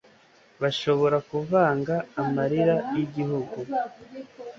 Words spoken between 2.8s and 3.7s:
yigihugu